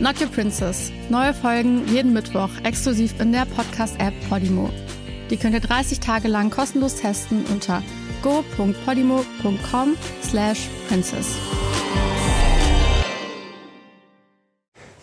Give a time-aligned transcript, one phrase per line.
[0.00, 0.90] Not Your Princess.
[1.10, 4.70] Neue Folgen jeden Mittwoch exklusiv in der Podcast-App Podimo.
[5.28, 7.82] Die könnt ihr 30 Tage lang kostenlos testen unter
[8.22, 11.36] go.podimo.com slash princess.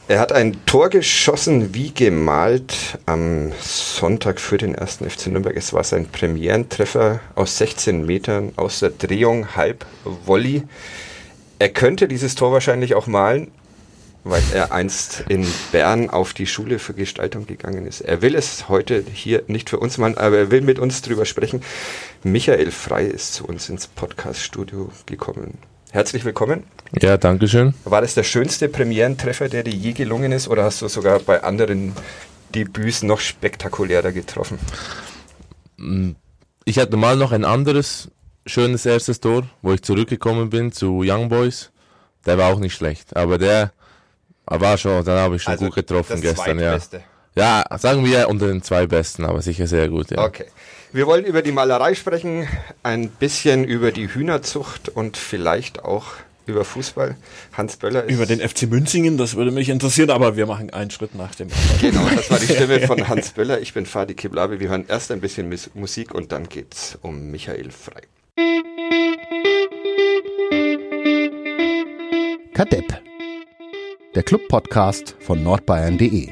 [0.07, 5.55] Er hat ein Tor geschossen wie gemalt am Sonntag für den ersten FC Nürnberg.
[5.55, 9.85] Es war sein Premierentreffer aus 16 Metern aus der Drehung, halb
[10.25, 10.63] Volley.
[11.59, 13.51] Er könnte dieses Tor wahrscheinlich auch malen,
[14.29, 18.01] weil er einst in Bern auf die Schule für Gestaltung gegangen ist.
[18.01, 21.25] Er will es heute hier nicht für uns malen, aber er will mit uns drüber
[21.25, 21.61] sprechen.
[22.23, 25.57] Michael Frei ist zu uns ins Podcast-Studio gekommen.
[25.91, 26.63] Herzlich willkommen.
[27.01, 27.73] Ja, danke schön.
[27.85, 31.43] War das der schönste Premierentreffer, der dir je gelungen ist, oder hast du sogar bei
[31.43, 31.93] anderen
[32.53, 34.59] Debüts noch spektakulärer getroffen?
[36.65, 38.09] Ich hatte mal noch ein anderes
[38.45, 41.71] schönes erstes Tor, wo ich zurückgekommen bin zu Young Boys.
[42.25, 43.71] Der war auch nicht schlecht, aber der
[44.47, 46.71] war schon, dann habe ich schon Also gut getroffen das gestern, ja.
[46.71, 47.03] zweitbeste.
[47.35, 50.23] Ja, sagen wir unter den zwei besten, aber sicher sehr gut, ja.
[50.25, 50.45] Okay.
[50.91, 52.47] Wir wollen über die Malerei sprechen,
[52.81, 56.05] ein bisschen über die Hühnerzucht und vielleicht auch
[56.47, 57.15] über Fußball.
[57.53, 60.89] Hans Böller ist Über den FC Münzingen, das würde mich interessieren, aber wir machen einen
[60.89, 61.91] Schritt nach dem anderen.
[61.91, 63.59] Genau, das war die Stimme von Hans Böller.
[63.59, 64.59] Ich bin Fadi Kiblavi.
[64.61, 68.01] Wir hören erst ein bisschen Mus- Musik und dann geht's um Michael Frei.
[72.53, 73.06] Kadepp.
[74.17, 76.29] Der Club-Podcast von nordbayern.de.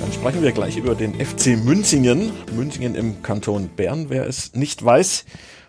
[0.00, 2.32] Dann sprechen wir gleich über den FC Münzingen.
[2.56, 5.26] Münzingen im Kanton Bern, wer es nicht weiß.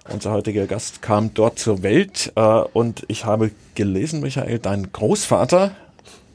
[0.09, 5.75] Unser heutiger Gast kam dort zur Welt äh, und ich habe gelesen, Michael, dein Großvater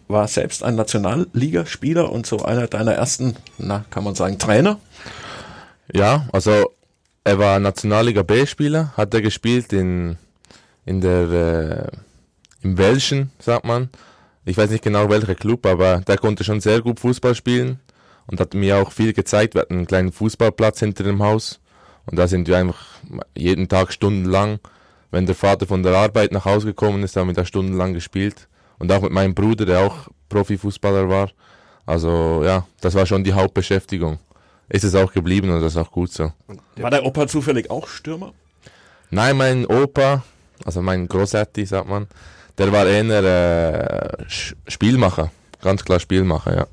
[0.06, 4.78] war selbst ein Nationalligaspieler und so einer deiner ersten, na, kann man sagen, Trainer.
[5.93, 6.72] Ja, also
[7.25, 10.16] er war Nationalliga B-Spieler, hat er gespielt in,
[10.84, 13.91] in der, äh, im Welschen, sagt man.
[14.44, 17.81] Ich weiß nicht genau welcher Club, aber der konnte schon sehr gut Fußball spielen
[18.27, 19.54] und hat mir auch viel gezeigt.
[19.54, 21.60] Wir hatten einen kleinen Fußballplatz hinter dem Haus
[22.06, 22.78] und da sind wir einfach
[23.37, 24.59] jeden Tag stundenlang,
[25.10, 28.48] wenn der Vater von der Arbeit nach Hause gekommen ist, haben wir da stundenlang gespielt.
[28.78, 31.31] Und auch mit meinem Bruder, der auch Profifußballer war.
[31.87, 34.19] Also ja, das war schon die Hauptbeschäftigung.
[34.68, 36.32] Ist es auch geblieben und das ist auch gut so.
[36.76, 38.32] War der Opa zufällig auch Stürmer?
[39.10, 40.22] Nein, mein Opa,
[40.64, 42.06] also mein Großetti, sagt man,
[42.58, 44.24] der war eher äh,
[44.66, 45.30] Spielmacher.
[45.62, 46.66] Ganz klar Spielmacher, ja.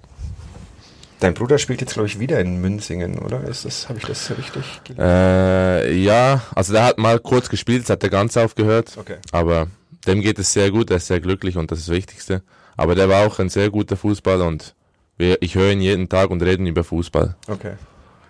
[1.22, 3.42] Dein Bruder spielt jetzt, glaube ich, wieder in Münzingen, oder?
[3.48, 5.02] Ist das, habe ich das richtig gelesen?
[5.02, 8.98] Äh, ja, also der hat mal kurz gespielt, jetzt hat er ganz aufgehört.
[8.98, 9.18] Okay.
[9.32, 9.68] Aber
[10.06, 12.44] dem geht es sehr gut, er ist sehr glücklich und das ist das Wichtigste.
[12.76, 14.76] Aber der war auch ein sehr guter Fußballer und
[15.18, 17.36] ich höre ihn jeden Tag und reden über Fußball.
[17.48, 17.74] Okay.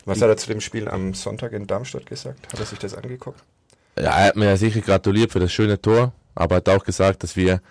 [0.05, 2.51] Was hat er zu dem Spiel am Sonntag in Darmstadt gesagt?
[2.51, 3.41] Hat er sich das angeguckt?
[3.97, 7.35] Ja, er hat mir sicher gratuliert für das schöne Tor, aber hat auch gesagt, dass
[7.35, 7.61] wir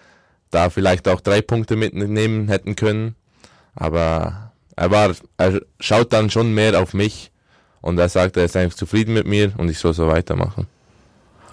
[0.51, 3.15] da vielleicht auch drei Punkte mitnehmen hätten können.
[3.77, 7.31] Aber er war, er schaut dann schon mehr auf mich
[7.81, 10.67] und er sagt, er ist eigentlich zufrieden mit mir und ich soll so weitermachen.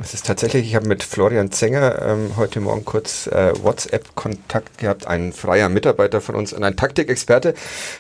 [0.02, 5.06] Es ist tatsächlich, ich habe mit Florian Zenger ähm, heute Morgen kurz äh, WhatsApp-Kontakt gehabt,
[5.06, 7.54] ein freier Mitarbeiter von uns und ein Taktikexperte,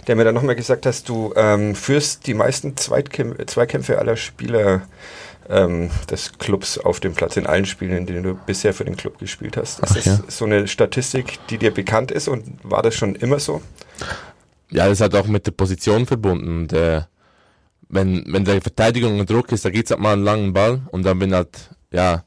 [0.07, 4.81] der mir dann nochmal gesagt hat, du ähm, führst die meisten Zweitkämpfe, Zweikämpfe aller Spieler
[5.47, 8.97] ähm, des Clubs auf dem Platz in allen Spielen, in denen du bisher für den
[8.97, 9.79] Club gespielt hast.
[9.79, 10.19] Ist Ach das ja.
[10.27, 13.61] so eine Statistik, die dir bekannt ist und war das schon immer so?
[14.71, 16.61] Ja, das hat auch mit der Position verbunden.
[16.61, 17.01] Und, äh,
[17.89, 21.19] wenn, wenn der Verteidigung Druck ist, da geht's halt mal einen langen Ball und dann
[21.19, 22.23] bin halt, ja,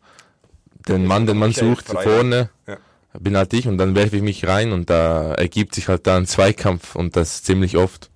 [0.89, 2.77] den Mann, den man sucht, vorne, Ja.
[3.19, 6.17] bin halt ich und dann werfe ich mich rein und da ergibt sich halt da
[6.17, 8.11] ein Zweikampf und das ziemlich oft.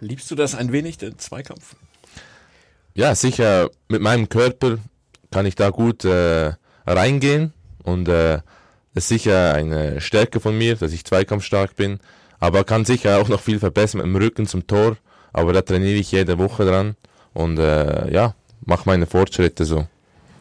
[0.00, 1.76] Liebst du das ein wenig, den Zweikampf?
[2.94, 4.78] Ja, sicher, mit meinem Körper
[5.30, 6.52] kann ich da gut äh,
[6.86, 7.52] reingehen
[7.82, 8.40] und äh,
[8.94, 12.00] das ist sicher eine Stärke von mir, dass ich zweikampfstark bin,
[12.38, 14.96] aber kann sicher auch noch viel verbessern mit dem Rücken zum Tor,
[15.32, 16.96] aber da trainiere ich jede Woche dran
[17.34, 18.34] und äh, ja,
[18.64, 19.86] mache meine Fortschritte so.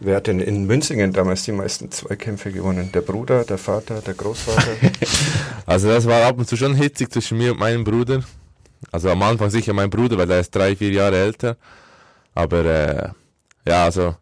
[0.05, 2.91] Wer hat denn in Münzingen damals die meisten Zweikämpfe gewonnen?
[2.93, 4.61] Der Bruder, der Vater, der Großvater?
[5.67, 8.23] Also das war ab und zu schon hitzig zwischen mir und meinem Bruder.
[8.91, 11.57] Also am Anfang sicher mein Bruder, weil er ist drei, vier Jahre älter.
[12.35, 13.09] Aber äh,
[13.67, 14.15] ja, also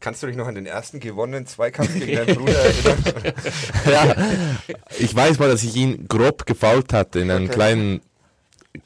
[0.00, 3.04] Kannst du dich noch an den ersten gewonnenen Zweikampf gegen deinen Bruder erinnern?
[3.92, 4.16] ja,
[4.98, 7.54] ich weiß mal, dass ich ihn grob gefault hatte in einem Okay.
[7.54, 8.00] kleinen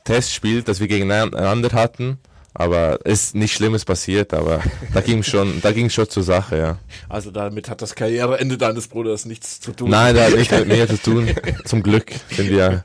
[0.04, 2.18] Testspiel, das wir gegeneinander hatten.
[2.52, 4.60] Aber es ist nichts Schlimmes passiert, aber
[4.92, 6.78] da ging schon, da ging schon zur Sache, ja.
[7.08, 9.90] Also damit hat das Karriereende deines Bruders nichts zu tun.
[9.90, 11.28] Nein, da hat nichts mit mir zu tun.
[11.64, 12.84] Zum Glück sind wir,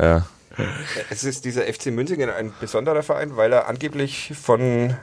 [0.00, 0.26] ja.
[1.10, 4.94] Es ist dieser FC Münzingen ein besonderer Verein, weil er angeblich von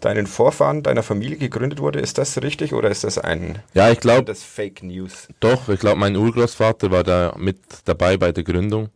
[0.00, 2.00] deinen Vorfahren, deiner Familie gegründet wurde.
[2.00, 5.28] Ist das richtig oder ist das ein Ja, ich glaube, das Fake News?
[5.40, 8.90] doch, ich glaube, mein Urgroßvater war da mit dabei bei der Gründung.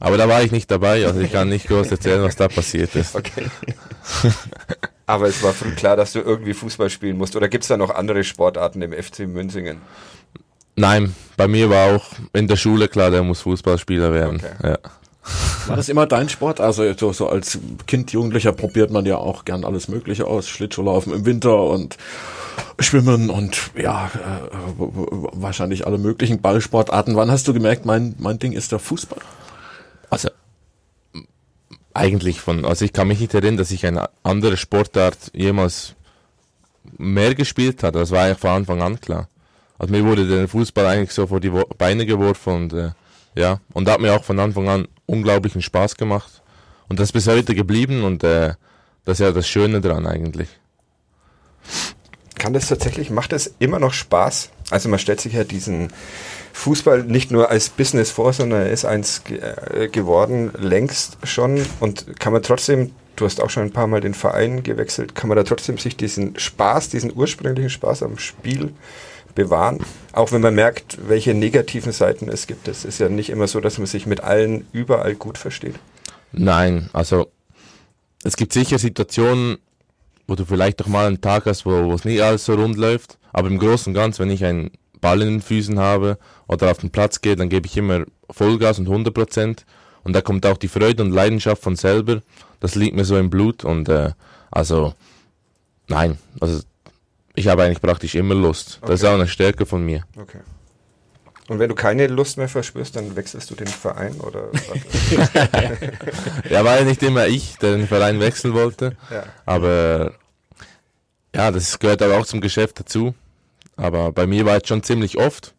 [0.00, 2.94] Aber da war ich nicht dabei, also ich kann nicht groß erzählen, was da passiert
[2.96, 3.14] ist.
[3.14, 3.46] Okay.
[5.06, 7.36] Aber es war früh klar, dass du irgendwie Fußball spielen musst.
[7.36, 9.82] Oder gibt es da noch andere Sportarten im FC Münzingen?
[10.76, 14.36] Nein, bei mir war auch in der Schule klar, der muss Fußballspieler werden.
[14.36, 14.70] Okay.
[14.70, 14.78] Ja.
[15.66, 16.60] War das immer dein Sport?
[16.60, 20.48] Also so, so als Kind, Jugendlicher probiert man ja auch gern alles Mögliche aus.
[20.48, 21.96] Schlittschuhlaufen im Winter und
[22.78, 27.16] Schwimmen und ja, äh, wahrscheinlich alle möglichen Ballsportarten.
[27.16, 29.20] Wann hast du gemerkt, mein, mein Ding ist der Fußball?
[30.10, 30.28] Also
[31.94, 35.94] eigentlich von, also ich kann mich nicht erinnern, dass ich eine andere Sportart jemals
[36.98, 38.00] mehr gespielt habe.
[38.00, 39.28] Das war eigentlich von Anfang an klar.
[39.78, 42.90] Also mir wurde der Fußball eigentlich so vor die Beine geworfen und äh,
[43.36, 46.42] ja, und hat mir auch von Anfang an unglaublichen Spaß gemacht.
[46.88, 48.54] Und das ist bis heute geblieben und äh,
[49.04, 50.48] das ist ja das Schöne dran eigentlich.
[52.44, 54.50] Kann das tatsächlich, macht es immer noch Spaß?
[54.68, 55.88] Also man stellt sich ja diesen
[56.52, 61.64] Fußball nicht nur als Business vor, sondern er ist eins äh, geworden, längst schon.
[61.80, 65.28] Und kann man trotzdem, du hast auch schon ein paar Mal den Verein gewechselt, kann
[65.28, 68.74] man da trotzdem sich diesen Spaß, diesen ursprünglichen Spaß am Spiel
[69.34, 69.82] bewahren?
[70.12, 72.68] Auch wenn man merkt, welche negativen Seiten es gibt.
[72.68, 75.76] Es ist ja nicht immer so, dass man sich mit allen überall gut versteht.
[76.30, 77.26] Nein, also
[78.22, 79.56] es gibt sicher Situationen,
[80.26, 83.18] wo du vielleicht doch mal einen Tag hast, wo es nicht alles so rund läuft.
[83.32, 86.18] Aber im Großen und Ganzen, wenn ich einen Ball in den Füßen habe
[86.48, 89.66] oder auf den Platz gehe, dann gebe ich immer Vollgas und 100 Prozent.
[90.02, 92.20] Und da kommt auch die Freude und Leidenschaft von selber.
[92.60, 94.12] Das liegt mir so im Blut und äh,
[94.50, 94.94] also
[95.88, 96.60] nein, also
[97.34, 98.78] ich habe eigentlich praktisch immer Lust.
[98.82, 99.10] Das ist Okay.
[99.12, 100.04] auch eine Stärke von mir.
[100.16, 100.38] Okay.
[101.48, 104.48] Und wenn du keine Lust mehr verspürst, dann wechselst du den Verein oder
[106.50, 108.96] Ja, war ja nicht immer ich, der den Verein wechseln wollte.
[109.10, 109.24] ja.
[109.44, 110.14] Aber
[111.34, 113.14] ja, das gehört aber auch zum Geschäft dazu.
[113.76, 115.54] Aber bei mir war es schon ziemlich oft.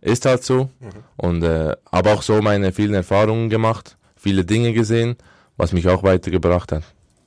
[0.00, 0.70] Ist halt so.
[1.16, 5.16] Und äh, habe auch so meine vielen Erfahrungen gemacht, viele Dinge gesehen,
[5.56, 6.84] was mich auch weitergebracht hat.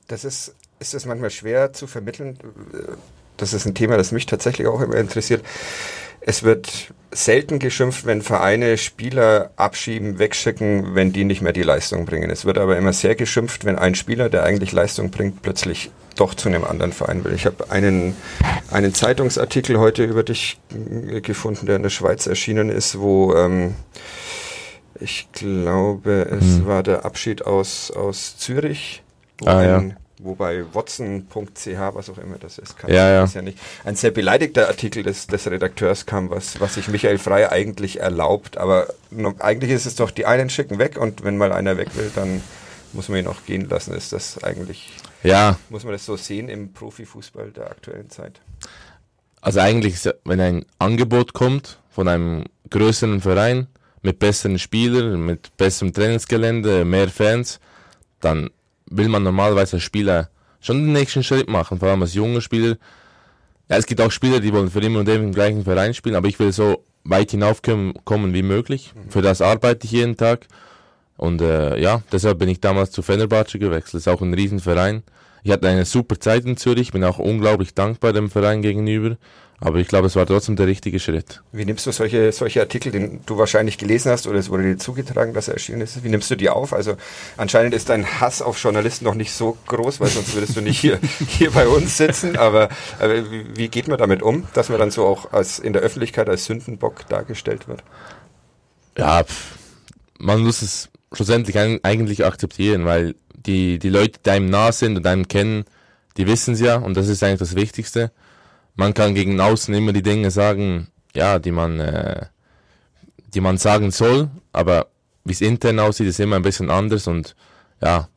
[0.08, 2.38] Das ist, ist es manchmal schwer zu vermitteln.
[3.40, 5.42] Das ist ein Thema, das mich tatsächlich auch immer interessiert.
[6.20, 12.04] Es wird selten geschimpft, wenn Vereine Spieler abschieben, wegschicken, wenn die nicht mehr die Leistung
[12.04, 12.30] bringen.
[12.30, 16.34] Es wird aber immer sehr geschimpft, wenn ein Spieler, der eigentlich Leistung bringt, plötzlich doch
[16.34, 17.32] zu einem anderen Verein will.
[17.32, 18.14] Ich habe einen,
[18.70, 20.60] einen Zeitungsartikel heute über dich
[21.08, 23.74] äh, gefunden, der in der Schweiz erschienen ist, wo ähm,
[25.00, 26.66] ich glaube, es Hm.
[26.66, 29.02] war der Abschied aus, aus Zürich,
[29.40, 29.78] wo, Ah, ja.
[29.78, 33.20] ein, wo bei watson.ch, was auch immer das ist, kann Ja, ja.
[33.22, 37.18] das ja nicht, ein sehr beleidigter Artikel des, des Redakteurs kam, was, was sich Michael
[37.18, 38.56] Frey eigentlich erlaubt.
[38.58, 38.88] Aber
[39.38, 42.42] eigentlich ist es doch, die einen schicken weg und wenn mal einer weg will, dann
[42.92, 43.94] muss man ihn auch gehen lassen.
[43.94, 44.90] Ist das eigentlich,
[45.22, 48.40] Ja, muss man das so sehen im Profifußball der aktuellen Zeit?
[49.42, 53.68] also eigentlich, ist ja- wenn ein Angebot kommt von einem größeren Verein
[54.02, 57.58] mit besseren Spielern, mit besserem Trainingsgelände, mehr Fans,
[58.20, 58.50] dann
[58.90, 60.28] will man normalerweise als Spieler
[60.60, 62.76] schon den nächsten Schritt machen, vor allem als junger Spieler.
[63.68, 66.16] Ja, es gibt auch Spieler, die wollen für immer und ewig im gleichen Verein spielen,
[66.16, 68.92] aber ich will so weit hinaufkommen kommen wie möglich.
[69.08, 70.46] Für das arbeite ich jeden Tag.
[71.16, 73.94] Und äh, ja, deshalb bin ich damals zu Fenerbahce gewechselt.
[73.94, 75.02] Das ist auch ein Riesenverein.
[75.42, 79.16] Ich hatte eine super Zeit in Zürich, bin auch unglaublich dankbar dem Verein gegenüber.
[79.62, 81.42] Aber ich glaube, es war trotzdem der richtige Schritt.
[81.52, 84.78] Wie nimmst du solche, solche Artikel, den du wahrscheinlich gelesen hast oder es wurde dir
[84.78, 86.02] zugetragen, dass er erschienen ist?
[86.02, 86.72] Wie nimmst du die auf?
[86.72, 86.96] Also
[87.36, 90.80] anscheinend ist dein Hass auf Journalisten noch nicht so groß, weil sonst würdest du nicht
[90.80, 90.98] hier,
[91.28, 92.38] hier bei uns sitzen.
[92.38, 93.22] Aber, aber
[93.54, 96.46] wie, geht man damit um, dass man dann so auch als, in der Öffentlichkeit als
[96.46, 97.84] Sündenbock dargestellt wird?
[98.96, 99.58] Ja, pff,
[100.18, 105.06] man muss es schlussendlich eigentlich akzeptieren, weil die, die Leute, die einem nah sind und
[105.06, 105.64] einem kennen,
[106.16, 108.10] die wissen es ja und das ist eigentlich das Wichtigste.
[108.80, 112.24] Man kann gegen außen immer die Dinge sagen, ja, die man, äh,
[113.34, 114.86] die man sagen soll, aber
[115.22, 117.36] wie es intern aussieht, ist immer ein bisschen anders und
[117.82, 118.08] ja,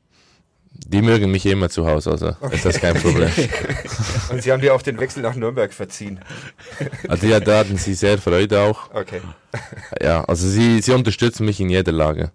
[0.72, 3.30] die mögen mich immer zu Hause, also ist das kein Problem.
[4.30, 6.22] Und sie haben dir auch den Wechsel nach Nürnberg verziehen.
[7.10, 8.90] Also ja, da hatten sie sehr Freude auch.
[8.94, 9.20] Okay.
[10.02, 12.32] Ja, also sie, sie unterstützen mich in jeder Lage.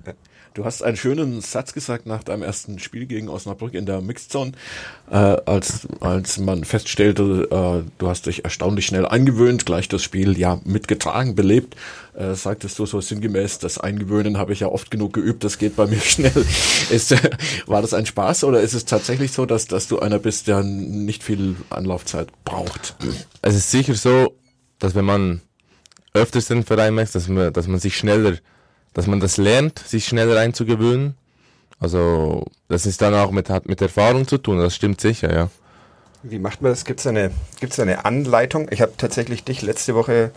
[0.59, 4.51] Du hast einen schönen Satz gesagt nach deinem ersten Spiel gegen Osnabrück in der Mixzone,
[5.09, 10.37] äh, als, als man feststellte, äh, du hast dich erstaunlich schnell eingewöhnt, gleich das Spiel
[10.37, 11.77] ja mitgetragen, belebt.
[12.17, 15.77] Äh, sagtest du so sinngemäß, das Eingewöhnen habe ich ja oft genug geübt, das geht
[15.77, 16.45] bei mir schnell.
[16.91, 17.15] Ist,
[17.69, 20.65] war das ein Spaß oder ist es tatsächlich so, dass, dass du einer bist, der
[20.65, 22.97] nicht viel Anlaufzeit braucht?
[23.43, 24.35] Es ist sicher so,
[24.81, 25.41] dass wenn man
[26.15, 28.39] öfters den Verein macht, dass man, dass man sich schneller
[28.99, 31.15] dass man das lernt, sich schneller einzugewöhnen.
[31.79, 35.51] Also das ist dann auch mit, hat mit Erfahrung zu tun, das stimmt sicher, ja.
[36.25, 36.85] Wie macht man das?
[36.85, 38.67] Gibt es eine, gibt's eine Anleitung?
[38.73, 40.33] Ich habe tatsächlich dich letzte Woche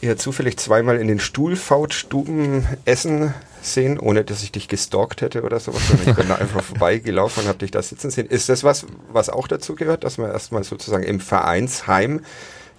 [0.00, 5.60] eher zufällig zweimal in den Stuhlfautstuben essen sehen, ohne dass ich dich gestalkt hätte oder
[5.60, 5.82] sowas.
[6.06, 8.28] Ich bin da einfach vorbeigelaufen und habe dich da sitzen sehen.
[8.28, 12.22] Ist das was, was auch dazu gehört, dass man erstmal sozusagen im Vereinsheim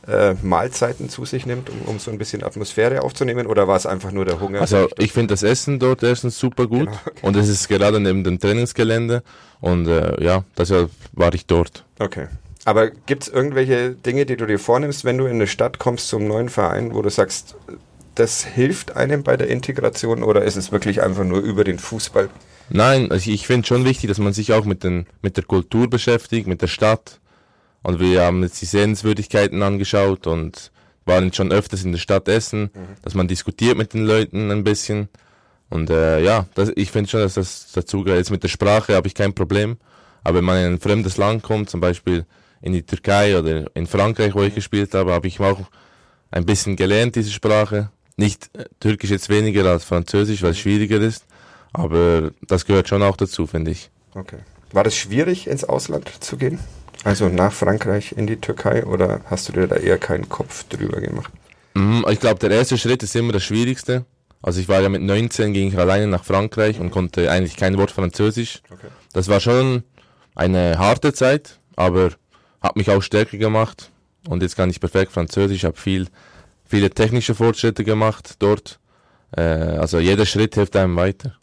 [0.07, 3.47] äh, Mahlzeiten zu sich nimmt, um, um so ein bisschen Atmosphäre aufzunehmen?
[3.47, 4.61] Oder war es einfach nur der Hunger?
[4.61, 8.23] Also ich finde das Essen dort erstens super gut genau, und es ist gerade neben
[8.23, 9.23] dem Trainingsgelände
[9.61, 11.85] und äh, ja, deshalb war ich dort.
[11.99, 12.27] Okay.
[12.65, 16.09] Aber gibt es irgendwelche Dinge, die du dir vornimmst, wenn du in eine Stadt kommst
[16.09, 17.55] zum neuen Verein, wo du sagst,
[18.15, 22.29] das hilft einem bei der Integration oder ist es wirklich einfach nur über den Fußball?
[22.69, 25.89] Nein, also ich finde schon wichtig, dass man sich auch mit, den, mit der Kultur
[25.89, 27.19] beschäftigt, mit der Stadt.
[27.81, 30.71] Und wir haben jetzt die Sehenswürdigkeiten angeschaut und
[31.05, 32.87] waren schon öfters in der Stadt essen, mhm.
[33.01, 35.09] dass man diskutiert mit den Leuten ein bisschen.
[35.69, 38.19] Und äh, ja, das, ich finde schon, dass das dazu gehört.
[38.19, 39.77] Jetzt mit der Sprache habe ich kein Problem.
[40.23, 42.25] Aber wenn man in ein fremdes Land kommt, zum Beispiel
[42.61, 45.61] in die Türkei oder in Frankreich, wo ich gespielt habe, habe ich auch
[46.31, 47.89] ein bisschen gelernt, diese Sprache.
[48.17, 51.25] Nicht äh, Türkisch jetzt weniger als Französisch, weil es schwieriger ist.
[51.71, 53.89] Aber das gehört schon auch dazu, finde ich.
[54.15, 54.39] Okay.
[54.71, 56.59] War das schwierig, ins Ausland zu gehen?
[57.03, 60.99] Also nach Frankreich in die Türkei oder hast du dir da eher keinen Kopf drüber
[60.99, 61.31] gemacht?
[61.73, 64.05] Mhm, ich glaube, der erste Schritt ist immer das Schwierigste.
[64.41, 67.77] Also ich war ja mit 19, ging ich alleine nach Frankreich und konnte eigentlich kein
[67.77, 68.61] Wort Französisch.
[68.69, 68.87] Okay.
[69.13, 69.83] Das war schon
[70.35, 72.11] eine harte Zeit, aber
[72.61, 73.91] hat mich auch stärker gemacht.
[74.27, 76.07] Und jetzt kann ich perfekt Französisch, habe viel,
[76.65, 78.79] viele technische Fortschritte gemacht dort.
[79.35, 81.35] Äh, also jeder Schritt hilft einem weiter.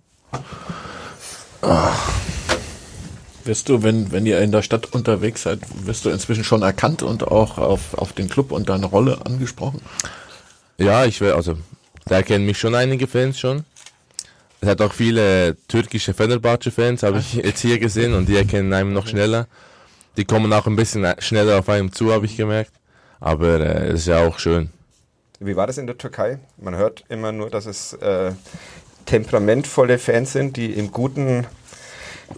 [1.63, 2.36] Oh.
[3.47, 7.05] Wirst du, wenn, wenn ihr in der Stadt unterwegs seid, wirst du inzwischen schon erkannt
[7.05, 9.81] und auch auf, auf den Club und deine Rolle angesprochen?
[10.79, 11.57] Ja, ich will, also,
[12.07, 13.65] da kennen mich schon einige Fans schon.
[14.61, 18.93] Es hat auch viele türkische Fenerbahce-Fans, habe ich jetzt hier gesehen, und die erkennen einem
[18.93, 19.47] noch schneller.
[20.17, 22.73] Die kommen auch ein bisschen schneller auf einem zu, habe ich gemerkt.
[23.21, 24.71] Aber äh, es äh, ist ja auch schön.
[25.39, 26.41] Wie war das in der Türkei?
[26.57, 28.33] Man hört immer nur, dass es äh,
[29.05, 31.47] temperamentvolle Fans sind, die im Guten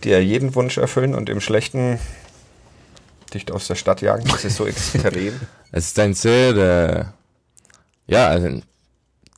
[0.03, 1.99] dir jeden Wunsch erfüllen und im Schlechten
[3.33, 4.25] dich aus der Stadt jagen?
[4.29, 5.35] Das ist so extrem.
[5.71, 7.05] Es ist ein sehr, äh,
[8.11, 8.63] ja, also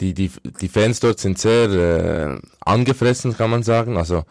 [0.00, 0.30] die, die,
[0.60, 3.96] die Fans dort sind sehr äh, angefressen, kann man sagen.
[3.96, 4.22] Also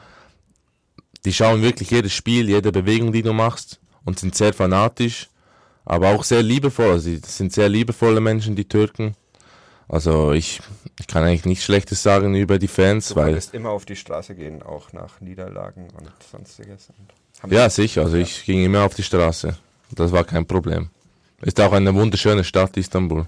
[1.26, 5.30] die schauen wirklich jedes Spiel, jede Bewegung, die du machst und sind sehr fanatisch,
[5.86, 6.92] aber auch sehr liebevoll.
[6.92, 9.16] Also, sie sind sehr liebevolle Menschen, die Türken.
[9.88, 10.62] Also ich,
[11.00, 13.40] ich kann eigentlich nichts Schlechtes sagen über die Fans, du weil.
[13.40, 16.90] Du immer auf die Straße gehen, auch nach Niederlagen und sonstiges.
[17.42, 18.02] Und ja, sicher.
[18.04, 18.24] Also ja.
[18.24, 19.58] ich ging immer auf die Straße.
[19.92, 20.90] Das war kein Problem.
[21.42, 23.28] Ist auch eine wunderschöne Stadt, Istanbul.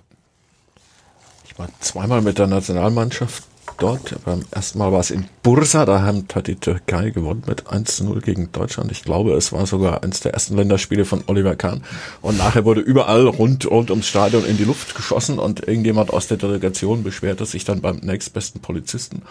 [1.46, 3.44] Ich war zweimal mit der Nationalmannschaft
[3.82, 4.16] dort.
[4.26, 8.04] Beim ersten Mal war es in Bursa, da hat die Türkei gewonnen mit 1 zu
[8.04, 8.92] 0 gegen Deutschland.
[8.92, 11.84] Ich glaube, es war sogar eines der ersten Länderspiele von Oliver Kahn.
[12.22, 16.28] Und nachher wurde überall rund, rund ums Stadion in die Luft geschossen und irgendjemand aus
[16.28, 19.24] der Delegation beschwerte sich dann beim nächstbesten Polizisten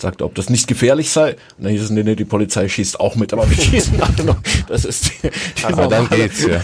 [0.00, 1.32] sagte, ob das nicht gefährlich sei.
[1.58, 4.24] Und dann hieß es, nee, nee, die Polizei schießt auch mit, aber wir schießen alle
[4.24, 4.36] noch.
[4.68, 6.60] Das ist die, die aber dann geht's, ja.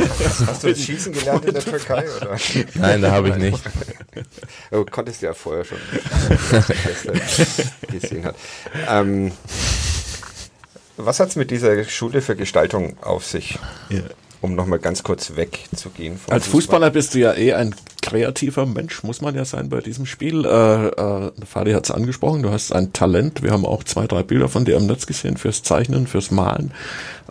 [0.47, 2.37] Hast du das Schießen gelernt in der Türkei, oder?
[2.75, 3.61] Nein, da habe ich nicht.
[4.71, 5.79] Du konntest ja vorher schon
[7.91, 8.37] gesehen hat.
[8.89, 9.33] Ähm,
[10.97, 13.59] was hat's mit dieser Schule für Gestaltung auf sich?
[13.89, 14.01] Ja
[14.41, 16.15] um nochmal ganz kurz wegzugehen.
[16.29, 16.51] Als Fußball.
[16.51, 20.45] Fußballer bist du ja eh ein kreativer Mensch, muss man ja sein bei diesem Spiel.
[20.45, 23.43] Äh, äh, Fadi hat es angesprochen, du hast ein Talent.
[23.43, 26.73] Wir haben auch zwei, drei Bilder von dir im Netz gesehen fürs Zeichnen, fürs Malen.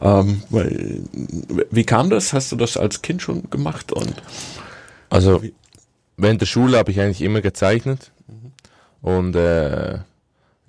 [0.01, 1.01] Ähm, weil,
[1.71, 2.33] wie kam das?
[2.33, 3.91] Hast du das als Kind schon gemacht?
[3.91, 4.13] Und
[5.09, 5.41] also
[6.17, 8.11] während der Schule habe ich eigentlich immer gezeichnet.
[9.01, 9.99] Und äh,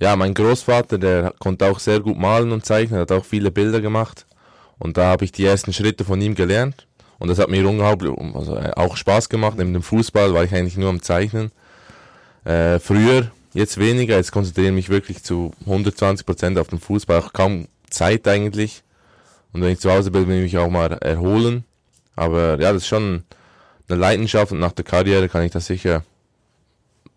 [0.01, 3.81] ja, mein Großvater, der konnte auch sehr gut malen und zeichnen, hat auch viele Bilder
[3.81, 4.27] gemacht.
[4.81, 6.87] Und da habe ich die ersten Schritte von ihm gelernt.
[7.21, 9.57] Und das hat mir unglaublich, also äh, auch Spaß gemacht.
[9.59, 11.53] Neben dem Fußball war ich eigentlich nur am Zeichnen.
[12.45, 14.17] Äh, früher, jetzt weniger.
[14.17, 17.21] Jetzt konzentriere ich mich wirklich zu 120 Prozent auf den Fußball.
[17.21, 18.83] Auch kaum Zeit eigentlich.
[19.53, 21.65] Und wenn ich zu Hause bin, will ich mich auch mal erholen.
[22.17, 23.25] Aber ja, das ist schon
[23.89, 26.05] eine Leidenschaft und nach der Karriere kann ich das sicher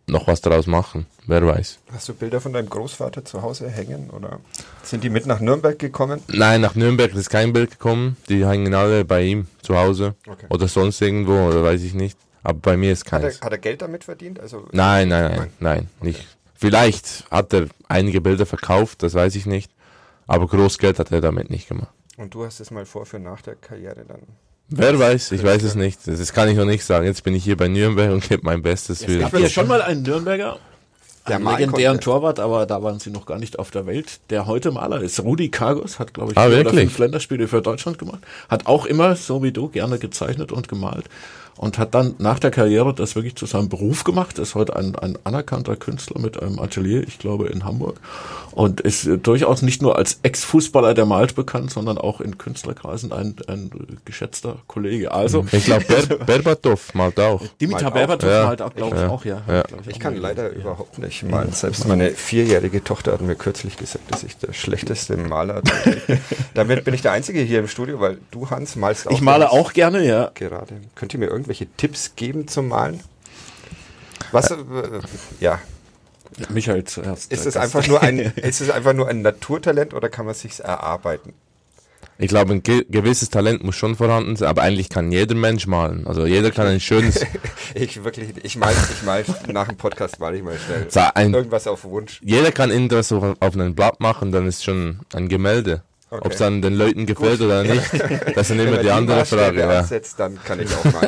[0.08, 1.06] noch was daraus machen.
[1.28, 1.80] Wer weiß.
[1.92, 4.40] Hast du Bilder von deinem Großvater zu Hause hängen oder
[4.84, 6.22] sind die mit nach Nürnberg gekommen?
[6.28, 8.18] Nein, nach Nürnberg ist kein Bild gekommen.
[8.30, 10.46] Die hängen alle bei ihm zu Hause Okay.
[10.50, 12.18] oder sonst irgendwo oder weiß ich nicht.
[12.44, 13.38] Aber bei mir ist Hat keins.
[13.40, 14.40] er, hat er Geld damit verdient?
[14.40, 16.28] Also Nein, nein, nein, nein, nicht.
[16.56, 19.72] Vielleicht hat er einige Bilder verkauft, das weiß ich nicht.
[20.28, 21.92] Aber Großgeld hat er damit nicht gemacht.
[22.18, 24.22] Und du hast es mal vor für nach der Karriere dann.
[24.70, 26.00] Wer weiß, ich weiß es nicht.
[26.08, 27.06] Das kann ich noch nicht sagen.
[27.06, 29.20] Jetzt bin ich hier bei Nürnberg und gebe mein Bestes Es für.
[29.20, 30.58] gab ja schon mal einen Nürnberger,
[31.28, 32.00] Der einen legendären.
[32.00, 35.20] Torwart, aber da waren sie noch gar nicht auf der Welt, der heute Maler ist.
[35.20, 36.82] Rudi Kargus hat, glaube ich, Ah, vier oder wirklich?
[36.86, 38.20] fünf Länderspiele für Deutschland gemacht.
[38.50, 41.06] Hat auch immer, so wie du, gerne gezeichnet und gemalt.
[41.56, 44.40] Und hat dann nach der Karriere das wirklich zu seinem Beruf gemacht.
[44.40, 48.00] Ist heute ein, ein anerkannter Künstler mit einem Atelier, ich glaube, in Hamburg.
[48.52, 53.12] Und ist äh, durchaus nicht nur als Ex-Fußballer, der malt, bekannt, sondern auch in Künstlerkreisen
[53.12, 53.70] ein, ein
[54.06, 55.12] geschätzter Kollege.
[55.12, 57.42] Also, Ich glaube, Ber Berbatov malt auch.
[57.62, 57.94] Dimitar Malt auch.
[58.18, 58.46] Berbatov Ja.
[58.46, 59.10] malt auch, glaube ich, Ja.
[59.10, 59.42] auch, ja.
[59.48, 59.64] Ja.
[59.88, 60.62] Ich auch kann leider gelesen.
[60.62, 61.52] überhaupt nicht malen.
[61.52, 66.02] Selbst meine vierjährige Tochter hat mir kürzlich gesagt, dass ich der schlechteste Maler bin.
[66.54, 69.12] Damit bin ich der Einzige hier im Studio, weil du, Hans, malst auch.
[69.12, 70.32] Ich male auch gerne, ja.
[70.34, 70.76] Gerade.
[70.96, 73.02] Könnt ihr mir irgendwelche Tipps geben zum Malen?
[74.32, 74.58] Was, äh,
[75.40, 75.60] ja,
[76.50, 77.32] Michael zuerst.
[77.32, 80.34] ist der es einfach nur ein, ist es einfach nur ein Naturtalent oder kann man
[80.36, 81.34] sich's erarbeiten?
[82.20, 85.66] Ich glaube, ein ge gewisses Talent muss schon vorhanden sein, aber eigentlich kann jeder Mensch
[85.68, 86.06] malen.
[86.08, 87.20] Also jeder kann ein schönes,
[87.74, 91.34] Ich wirklich, ich mal, ich mal nach dem Podcast mal ich mal schnell So ein-
[91.34, 92.22] irgendwas auf Wunsch.
[92.24, 95.82] jeder kann irgendwas auf, auf einem Blatt machen, dann ist schon ein Gemälde.
[96.14, 96.26] Okay.
[96.28, 97.92] Ob es dann den Leuten gefällt oder nicht,
[98.36, 99.62] das ist Wenn immer die andere Frage.
[99.62, 99.80] Ja.
[99.80, 100.86] ansetzt, dann kann ich auch.
[100.86, 101.08] Ja.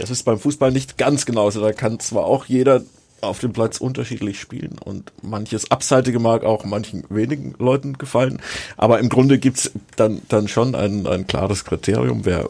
[0.00, 1.60] Das ist beim Fußball nicht ganz genauso.
[1.60, 2.82] Da kann zwar auch jeder
[3.20, 8.40] auf dem Platz unterschiedlich spielen und manches Abseitige mag auch manchen wenigen Leuten gefallen.
[8.76, 12.46] Aber im Grunde gibt's dann, dann schon ein, ein klares Kriterium, wer, äh,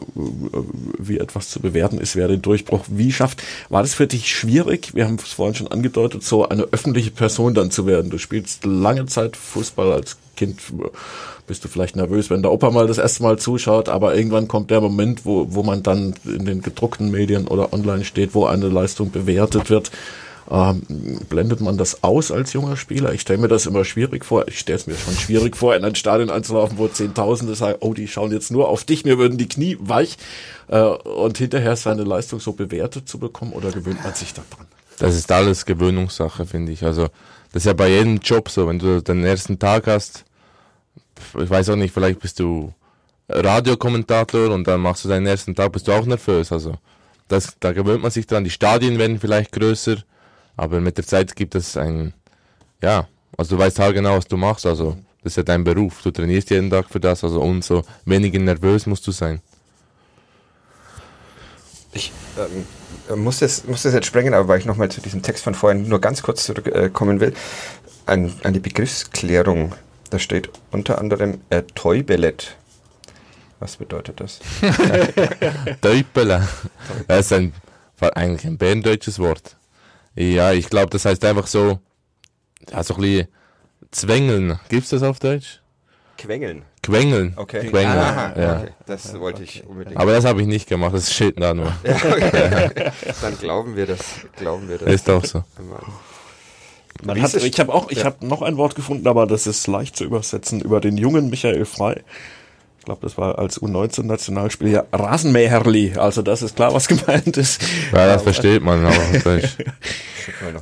[0.97, 3.41] wie etwas zu bewerten ist, wer den Durchbruch wie schafft.
[3.69, 4.93] War das für dich schwierig?
[4.93, 8.11] Wir haben es vorhin schon angedeutet, so eine öffentliche Person dann zu werden.
[8.11, 10.61] Du spielst lange Zeit Fußball als Kind.
[11.47, 14.69] Bist du vielleicht nervös, wenn der Opa mal das erste Mal zuschaut, aber irgendwann kommt
[14.71, 18.69] der Moment, wo, wo man dann in den gedruckten Medien oder online steht, wo eine
[18.69, 19.91] Leistung bewertet wird.
[20.51, 20.81] Ähm,
[21.29, 23.13] blendet man das aus als junger Spieler?
[23.13, 24.47] Ich stelle mir das immer schwierig vor.
[24.47, 27.93] Ich stelle es mir schon schwierig vor, in ein Stadion einzulaufen, wo Zehntausende sagen, oh,
[27.93, 30.17] die schauen jetzt nur auf dich, mir würden die Knie weich.
[30.67, 34.65] Äh, und hinterher seine Leistung so bewertet zu bekommen oder gewöhnt man sich daran?
[34.97, 36.83] Das ist alles Gewöhnungssache, finde ich.
[36.83, 37.09] Also,
[37.51, 38.67] das ist ja bei jedem Job so.
[38.67, 40.25] Wenn du den ersten Tag hast,
[41.39, 42.73] ich weiß auch nicht, vielleicht bist du
[43.29, 46.51] Radiokommentator und dann machst du deinen ersten Tag, bist du auch nervös.
[46.51, 46.73] Also,
[47.27, 48.43] das, da gewöhnt man sich dran.
[48.43, 49.97] Die Stadien werden vielleicht größer,
[50.59, 52.13] aber mit der Zeit gibt es ein,
[52.81, 54.65] ja, also du weißt halt genau, was du machst.
[54.65, 56.01] Also, das ist ja dein Beruf.
[56.03, 59.39] Du trainierst jeden Tag für das, also umso weniger nervös musst du sein.
[61.93, 65.45] Ich ähm, muss, das, muss das jetzt sprengen, aber weil ich nochmal zu diesem Text
[65.45, 67.33] von vorhin nur ganz kurz zurückkommen äh, will.
[68.05, 69.75] Ein, eine Begriffsklärung.
[70.09, 72.57] Da steht unter anderem Ertäubelet.
[73.59, 74.39] Was bedeutet das?
[75.81, 76.47] Teupele.
[77.07, 77.53] Das ist ein,
[77.99, 79.55] war eigentlich ein berndeutsches Wort.
[80.15, 81.79] Ja, ich glaube, das heißt einfach so,
[82.71, 83.27] ja, so ein bisschen
[83.91, 84.59] zwängeln.
[84.69, 85.61] Gibt's das auf Deutsch?
[86.17, 86.63] Quengeln.
[86.83, 87.33] Quengeln.
[87.37, 87.67] Okay.
[87.67, 87.97] Quengeln.
[87.97, 88.57] Aha, ja.
[88.59, 88.71] okay.
[88.85, 89.97] Das wollte ich unbedingt.
[89.97, 91.71] Aber das habe ich nicht gemacht, das steht da nur.
[93.21, 93.99] Dann glauben wir das.
[94.35, 94.89] Glauben wir das.
[94.93, 95.43] Ist auch so.
[97.07, 98.05] Hat, ich habe auch, ich Ja.
[98.05, 101.63] habe noch ein Wort gefunden, aber das ist leicht zu übersetzen über den jungen Michael
[101.63, 102.03] Frei.
[102.79, 105.93] Ich glaube, das war als U19-Nationalspieler ja Rasenmäherli.
[105.97, 107.61] Also das ist klar, was gemeint ist.
[107.93, 108.95] Ja, das versteht man aber.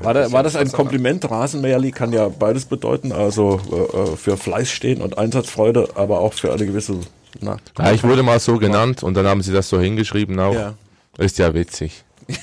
[0.01, 1.29] War, da, war das ein Kompliment?
[1.29, 3.59] Rasenmäherli kann ja beides bedeuten, also
[3.93, 6.99] äh, für Fleiß stehen und Einsatzfreude, aber auch für eine gewisse.
[7.41, 10.53] Na, Ja, ich wurde mal so genannt und dann haben sie das so hingeschrieben auch.
[10.53, 10.73] Ja.
[11.17, 12.03] Ist ja witzig.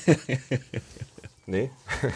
[1.47, 1.69] Nee.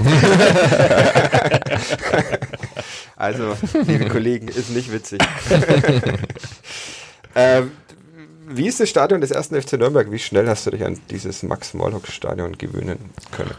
[3.16, 5.20] also, liebe Kollegen, ist nicht witzig.
[7.36, 7.72] Ähm,
[8.48, 10.12] wie ist das Stadion des ersten FC Nürnberg?
[10.12, 12.98] Wie schnell hast du dich an dieses Max-Morlock-Stadion gewöhnen
[13.32, 13.54] können?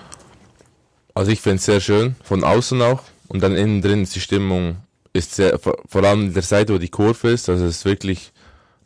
[1.15, 3.03] Also ich finde es sehr schön, von außen auch.
[3.29, 4.79] Und dann innen drin ist die Stimmung,
[5.13, 8.33] ist sehr, vor, allem der Seite, wo die Kurve ist, also es ist wirklich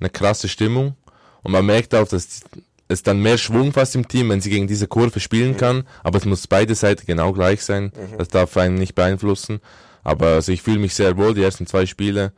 [0.01, 0.95] eine krasse Stimmung.
[1.43, 2.43] Und man merkt auch, dass
[2.89, 5.85] es dann mehr Schwung fast im Team, wenn sie gegen diese Kurve spielen kann.
[6.03, 7.93] Aber es muss beide Seiten genau gleich sein.
[8.19, 9.61] Das darf einen nicht beeinflussen.
[10.03, 12.33] Aber also ich fühle mich sehr wohl, die ersten zwei Spiele.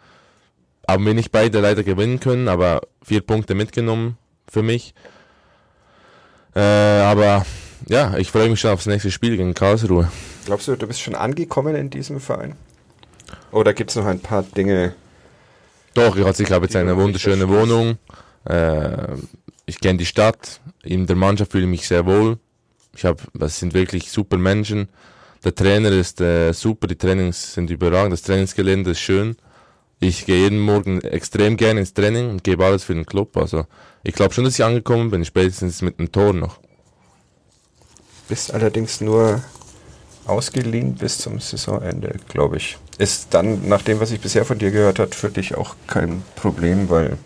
[0.88, 4.16] Haben wir nicht beide leider gewinnen können, aber vier Punkte mitgenommen
[4.48, 4.94] für mich.
[6.54, 7.44] Äh, aber
[7.86, 10.10] ja, ich freue mich schon aufs nächste Spiel gegen Karlsruhe.
[10.46, 12.54] Glaubst du, du bist schon angekommen in diesem Verein?
[13.50, 14.94] Oder gibt es noch ein paar Dinge?
[15.94, 17.48] Doch, ich, also ich habe jetzt eine wunderschöne.
[17.48, 17.98] Wohnung.
[18.44, 19.16] Äh,
[19.66, 20.60] ich kenne die Stadt.
[20.82, 22.38] In der Mannschaft fühle ich mich sehr wohl.
[22.94, 24.88] Ich habe, das sind wirklich super Menschen.
[25.44, 29.36] Der Trainer ist äh, super, die Trainings sind überragend, das Trainingsgelände ist schön.
[29.98, 33.36] Ich gehe jeden Morgen extrem gerne ins Training und gebe alles für den Club.
[33.36, 33.64] Also
[34.02, 36.58] ich glaube schon, dass ich angekommen bin, spätestens mit einem Tor noch.
[38.28, 39.42] Bist allerdings nur
[40.26, 42.76] ausgeliehen bis zum Saisonende, glaube ich.
[42.98, 46.22] Ist dann, nach dem, was ich bisher von dir gehört habe, für dich auch kein
[46.34, 47.16] Problem, weil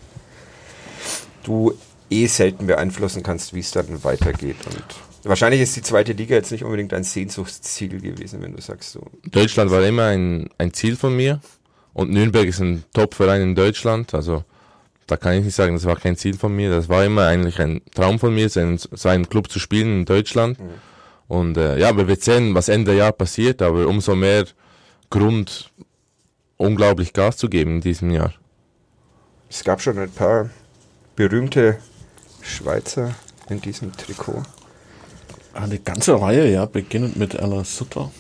[1.43, 1.73] du
[2.11, 4.57] eh selten beeinflussen kannst, wie es dann weitergeht.
[4.67, 4.85] Und
[5.25, 9.01] wahrscheinlich ist die zweite Liga jetzt nicht unbedingt ein Sehnsuchtsziel gewesen, wenn du sagst so.
[9.31, 11.41] Deutschland war immer ein, ein Ziel von mir
[12.01, 14.15] und Nürnberg ist ein Top-Verein in Deutschland.
[14.15, 14.43] Also
[15.07, 16.71] da kann ich nicht sagen, das war kein Ziel von mir.
[16.71, 20.59] Das war immer eigentlich ein Traum von mir, seinen, seinen Club zu spielen in Deutschland.
[20.59, 20.71] Mhm.
[21.29, 24.47] Und äh, ja, wir werden sehen, was Ende Jahr passiert, aber umso mehr
[25.11, 25.71] Grund,
[26.57, 28.33] unglaublich Gas zu geben in diesem Jahr.
[29.51, 30.49] Es gab schon ein paar
[31.17, 31.81] berühmte
[32.41, 33.15] Schweizer
[33.51, 34.43] in diesem Trikot.
[35.53, 38.11] Eine ganze Reihe, ja, beginnend mit Ella Sutter.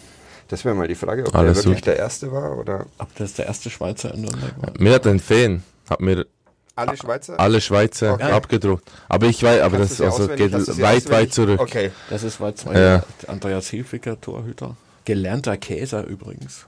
[0.50, 2.86] Das wäre mal die Frage, ob Alles der wirklich der erste war oder.
[2.98, 4.72] Ob das der erste Schweizer in Nürnberg war.
[4.78, 6.26] Mir hat ein Fan, hat mir
[6.74, 7.38] alle Schweizer?
[7.38, 8.32] Alle Schweizer okay.
[8.32, 8.90] abgedruckt.
[9.08, 11.60] Aber ich weiß, aber Kannst das also geht weit, weit zurück.
[11.60, 11.92] Okay.
[12.08, 13.04] Das ist weit zwei ja.
[13.28, 14.76] Andreas Hilfiger, Torhüter.
[15.04, 16.66] Gelernter Käser übrigens.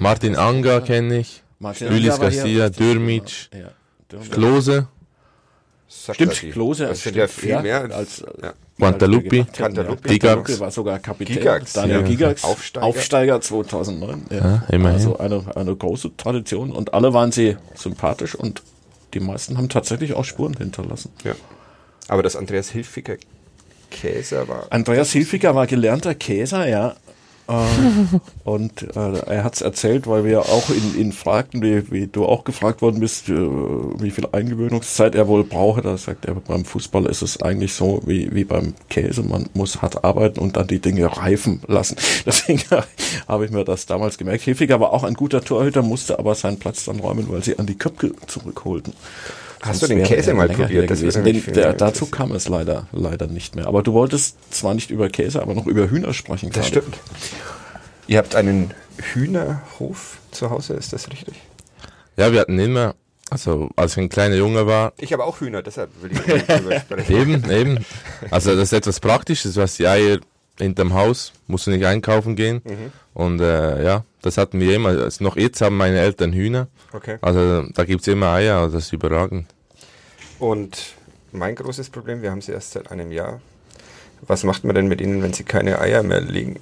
[0.00, 1.42] Martin Anga kenne ich.
[1.60, 3.70] Ulis Garcia, Dürmic, ja,
[4.30, 4.88] Klose.
[6.12, 6.86] Stimmt, Klose.
[6.86, 8.52] Das sind ja viel mehr als, ja.
[8.78, 9.46] Guantalupi,
[10.02, 10.58] Gigax.
[10.58, 11.36] war sogar Kapitän.
[11.36, 12.06] Gigax, Daniel ja.
[12.06, 12.86] Gigax, Aufsteiger.
[12.86, 14.26] Aufsteiger 2009.
[14.30, 14.36] Ja.
[14.36, 14.96] Ja, immerhin.
[14.96, 18.62] Also eine, eine große Tradition und alle waren sie sympathisch und
[19.14, 21.12] die meisten haben tatsächlich auch Spuren hinterlassen.
[21.22, 21.34] Ja.
[22.08, 23.16] Aber dass Andreas Hilfiger
[23.90, 24.66] Käser war.
[24.70, 26.96] Andreas Hilfiger war gelernter Käser, ja.
[27.46, 32.06] Äh, und äh, er hat es erzählt, weil wir auch ihn, ihn fragten, wie, wie,
[32.06, 35.82] du auch gefragt worden bist, äh, wie viel Eingewöhnungszeit er wohl brauche.
[35.82, 39.22] Da sagt er, beim Fußball ist es eigentlich so wie, wie beim Käse.
[39.22, 41.96] Man muss hart arbeiten und dann die Dinge reifen lassen.
[42.26, 42.62] Deswegen
[43.28, 44.42] habe ich mir das damals gemerkt.
[44.42, 47.66] Hilfiger war auch ein guter Torhüter, musste aber seinen Platz dann räumen, weil sie an
[47.66, 48.94] die Köpke zurückholten.
[49.64, 50.90] Hast du den Käse mal probiert?
[50.90, 53.66] Den, der, dazu kam es leider, leider nicht mehr.
[53.66, 56.50] Aber du wolltest zwar nicht über Käse, aber noch über Hühner sprechen.
[56.50, 56.86] Das gerade.
[56.86, 56.98] stimmt.
[58.06, 61.34] Ihr habt einen Hühnerhof zu Hause, ist das richtig?
[62.16, 62.94] Ja, wir hatten immer,
[63.30, 64.92] also als ich ein kleiner Junge war.
[64.98, 67.12] Ich habe auch Hühner, deshalb will ich darüber sprechen.
[67.16, 67.86] eben, eben.
[68.30, 70.18] Also das ist etwas Praktisches, was die Eier
[70.58, 72.60] hinterm Haus, musst du nicht einkaufen gehen.
[72.64, 72.92] Mhm.
[73.14, 74.88] Und äh, ja, das hatten wir immer.
[74.88, 76.68] Also noch jetzt haben meine Eltern Hühner.
[76.92, 77.18] Okay.
[77.20, 79.46] Also da gibt es immer Eier, also das ist überragend.
[80.38, 80.94] Und
[81.32, 83.42] mein großes Problem, wir haben sie erst seit einem Jahr.
[84.22, 86.58] Was macht man denn mit ihnen, wenn sie keine Eier mehr legen?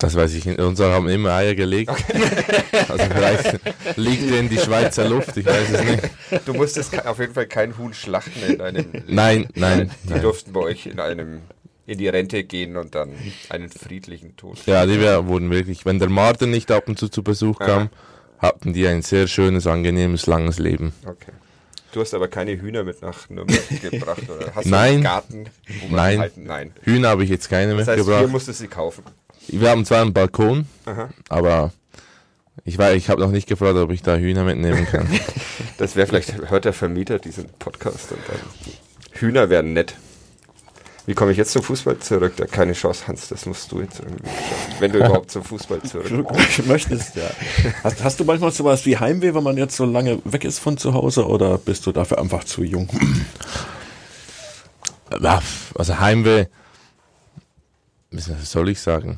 [0.00, 0.60] Das weiß ich nicht.
[0.60, 1.90] Unsere haben immer Eier gelegt.
[1.90, 2.22] Okay.
[2.88, 3.60] Also vielleicht
[3.96, 6.02] liegt in die Schweizer Luft, ich weiß es nicht.
[6.46, 8.86] Du musstest auf jeden Fall kein Huhn schlachten in einem.
[9.06, 9.90] Nein, nein.
[10.04, 10.22] Die nein.
[10.22, 11.42] durften bei euch in einem
[11.88, 13.14] in die Rente gehen und dann
[13.48, 14.58] einen friedlichen Tod.
[14.66, 17.88] Ja, die wurden wirklich, wenn der Martin nicht ab und zu zu Besuch kam,
[18.38, 18.48] Aha.
[18.50, 20.92] hatten die ein sehr schönes, angenehmes, langes Leben.
[21.06, 21.32] Okay.
[21.92, 24.54] Du hast aber keine Hühner mit nach Nürnberg gebracht, oder?
[24.54, 24.88] Hast nein.
[24.88, 25.44] du einen Garten?
[25.88, 26.18] Nein.
[26.18, 26.44] Halten?
[26.44, 26.72] Nein.
[26.82, 28.20] Hühner habe ich jetzt keine das heißt, mitgebracht.
[28.20, 29.04] Hier musstest du sie kaufen.
[29.48, 31.08] Wir haben zwar einen Balkon, Aha.
[31.30, 31.72] aber
[32.66, 35.08] ich weiß, ich habe noch nicht gefragt, ob ich da Hühner mitnehmen kann.
[35.78, 38.38] das wäre vielleicht, hört der Vermieter diesen Podcast und dann
[39.12, 39.94] Hühner wären nett.
[41.08, 42.34] Wie komme ich jetzt zum Fußball zurück?
[42.36, 44.74] Da keine Chance, Hans, das musst du jetzt irgendwie schaffen.
[44.78, 46.26] Wenn du überhaupt zum Fußball zurück
[46.66, 47.30] möchtest, ja.
[47.82, 50.76] Hast, hast, du manchmal sowas wie Heimweh, wenn man jetzt so lange weg ist von
[50.76, 52.90] zu Hause oder bist du dafür einfach zu jung?
[55.74, 56.44] Also Heimweh,
[58.10, 59.16] was soll ich sagen?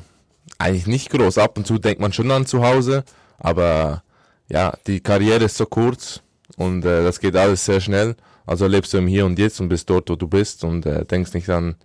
[0.59, 1.37] Eigentlich nicht groß.
[1.39, 3.03] Ab und zu denkt man schon an zu Hause,
[3.37, 4.01] aber
[4.47, 6.21] ja, die Karriere ist so kurz
[6.55, 8.15] und äh, das geht alles sehr schnell.
[8.45, 11.05] Also lebst du im Hier und Jetzt und bist dort, wo du bist und äh,
[11.05, 11.75] denkst nicht an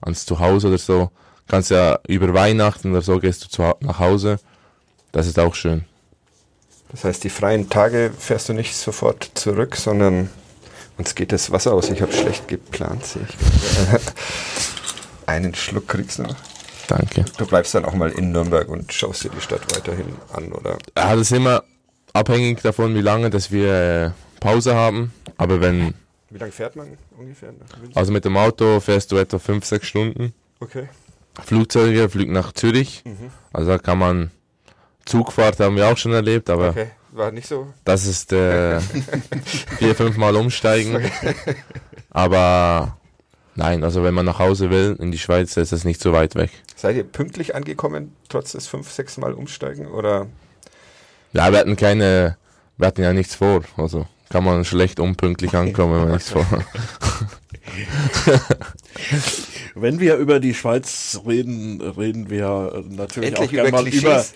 [0.00, 1.10] ans Zuhause oder so.
[1.48, 4.38] Kannst ja über Weihnachten oder so gehst du zu, nach Hause.
[5.12, 5.84] Das ist auch schön.
[6.90, 10.30] Das heißt, die freien Tage fährst du nicht sofort zurück, sondern
[10.98, 11.90] uns geht das Wasser aus.
[11.90, 13.36] Ich habe schlecht geplant, sehe ich.
[15.26, 16.36] Einen Schluck kriegst du noch.
[16.88, 17.24] Danke.
[17.36, 20.78] Du bleibst dann auch mal in Nürnberg und schaust dir die Stadt weiterhin an, oder?
[20.96, 21.64] Ja, das ist immer
[22.12, 25.12] abhängig davon, wie lange, dass wir äh, Pause haben.
[25.36, 25.94] Aber wenn
[26.30, 27.54] wie lange fährt man ungefähr?
[27.94, 30.34] Also mit dem Auto fährst du etwa 5, 6 Stunden.
[30.60, 30.88] Okay.
[31.44, 33.02] Flugzeuge fliegen nach Zürich.
[33.04, 33.30] Mhm.
[33.52, 34.30] Also da kann man
[35.04, 36.90] Zugfahrt haben wir auch schon erlebt, aber okay.
[37.12, 37.72] war nicht so.
[37.84, 38.80] Das ist äh,
[39.78, 40.96] vier, fünf Mal umsteigen.
[40.96, 41.34] Okay.
[42.10, 42.96] Aber
[43.54, 46.34] nein, also wenn man nach Hause will in die Schweiz, ist es nicht so weit
[46.34, 46.50] weg.
[46.74, 50.26] Seid ihr pünktlich angekommen, trotz des fünf, sechs Mal umsteigen oder?
[51.32, 52.36] Ja, wir hatten keine,
[52.76, 53.62] wir hatten ja nichts vor.
[53.76, 56.46] Also kann man schlecht unpünktlich ankommen, wenn ich es vor.
[59.78, 63.90] Wenn wir über die Schweiz reden, reden wir natürlich Endlich auch gerne über mal über,
[63.90, 64.32] Klischees.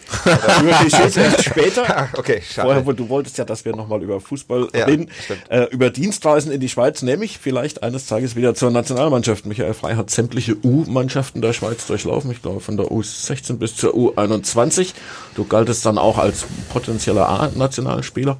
[0.60, 1.98] über Klischees erst später.
[1.98, 2.74] Ah, okay, schade.
[2.74, 5.10] Vorher, du wolltest ja, dass wir nochmal über Fußball Ja, reden.
[5.48, 9.46] Äh, über Dienstreisen in die Schweiz, nämlich vielleicht eines Tages wieder zur Nationalmannschaft.
[9.46, 12.30] Michael Frey hat sämtliche U-Mannschaften der Schweiz durchlaufen.
[12.30, 14.92] Ich glaube, von der U16 bis zur U21.
[15.36, 18.36] Du galtest dann auch als potenzieller A-Nationalspieler.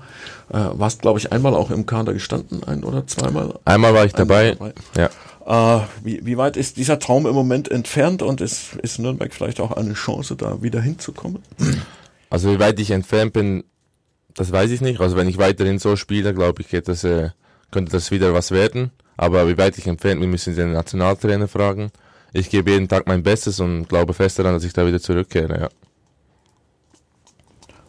[0.53, 3.59] Äh, warst, glaube ich, einmal auch im Kader gestanden, ein oder zweimal.
[3.65, 4.53] Einmal war ich dabei.
[4.53, 5.11] Einmal Ja.
[5.47, 9.61] Äh, wie, wie weit ist dieser Traum im Moment entfernt und ist, ist Nürnberg vielleicht
[9.61, 11.43] auch eine Chance, da wieder hinzukommen?
[12.31, 13.65] Also wie weit ich entfernt bin,
[14.35, 15.01] das weiß ich nicht.
[15.01, 17.31] Also wenn ich weiterhin so spiele, glaube ich, das, äh,
[17.71, 18.91] könnte das wieder was werden.
[19.17, 21.91] Aber wie weit ich entfernt bin, müssen Sie den Nationaltrainer fragen.
[22.33, 25.61] Ich gebe jeden Tag mein Bestes und glaube fest daran, dass ich da wieder zurückkehre.
[25.61, 25.69] Ja.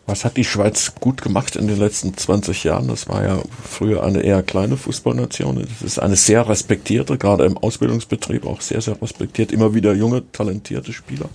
[0.07, 2.87] Was hat die Schweiz gut gemacht in den letzten 20 Jahren?
[2.87, 5.65] Das war ja früher eine eher kleine Fußballnation.
[5.79, 9.51] Das ist eine sehr respektierte, gerade im Ausbildungsbetrieb auch sehr, sehr respektiert.
[9.51, 11.29] Immer wieder junge, talentierte Spieler.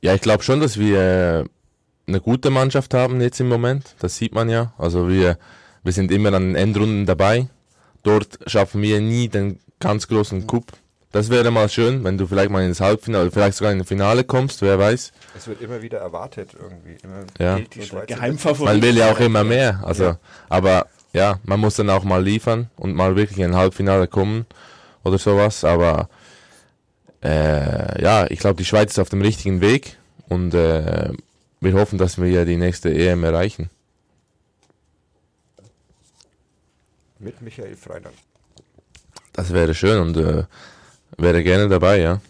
[0.00, 1.46] Ja, ich glaube schon, dass wir
[2.06, 3.94] eine gute Mannschaft haben jetzt im Moment.
[4.00, 4.74] Das sieht man ja.
[4.76, 5.38] Also wir,
[5.82, 7.48] wir sind immer an den Endrunden dabei.
[8.02, 10.66] Dort schaffen wir nie den ganz großen Coup.
[11.14, 14.24] Das wäre mal schön, wenn du vielleicht mal ins Halbfinale, vielleicht sogar in das Finale
[14.24, 15.12] kommst, wer weiß.
[15.36, 16.96] Es wird immer wieder erwartet irgendwie.
[17.04, 17.60] Immer Ja.
[17.60, 18.74] die Schweiz Geheimfavorit.
[18.74, 19.80] Man will ja auch immer mehr.
[19.84, 20.16] Also,
[20.48, 24.44] aber ja, man muss dann auch mal liefern und mal wirklich in ein Halbfinale kommen
[25.04, 25.62] oder sowas.
[25.62, 26.08] Aber
[27.22, 29.96] äh, ja, ich glaube, die Schweiz ist auf dem richtigen Weg
[30.28, 31.12] und äh,
[31.60, 33.70] wir hoffen, dass wir ja die nächste EM erreichen.
[37.20, 38.16] mit Michael Freiland.
[39.32, 40.44] Das wäre schön und äh,
[41.18, 42.20] wäre gerne dabei, ja.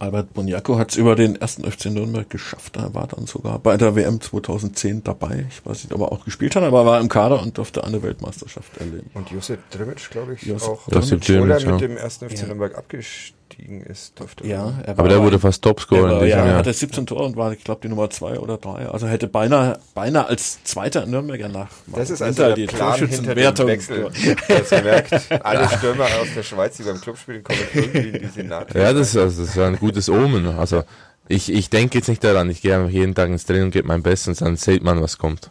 [0.00, 2.76] Albert Boniaco hat es über den ersten FC Nürnberg geschafft.
[2.76, 5.46] Er war dann sogar bei der WM 2010 dabei.
[5.48, 7.82] Ich weiß nicht, ob er auch gespielt hat, aber er war im Kader und durfte
[7.82, 9.10] eine Weltmeisterschaft erleben.
[9.14, 10.88] Und Josip Drimic, glaube ich, Josip auch.
[10.92, 11.76] Josip Drimic, mit ja.
[11.78, 12.46] dem ersten FC Ja.
[12.46, 16.28] Nürnberg abgestiegen ist, durfte Ja, er war Aber der wurde fast Er Topscorer war, in
[16.28, 18.86] ja, er hatte 17 Tore und war, ich glaube, die Nummer zwei oder drei.
[18.88, 23.66] Also hätte beinahe, beinahe als zweiter Nürnberger nach Das ist also der Plan hinter dem.
[23.66, 24.10] Wechsel.
[24.48, 28.20] Du hast gemerkt, alle Stürmer aus der Schweiz, die beim Club spielen, kommen irgendwie in
[28.20, 28.74] die Senat.
[28.74, 30.46] Ja, das ist, also, das ist ein gutes Omen.
[30.46, 30.84] Also
[31.28, 33.86] ich, ich denke jetzt nicht daran, ich gehe einfach jeden Tag ins Training und gebe
[33.86, 35.50] mein Bestes und dann sieht man, was kommt.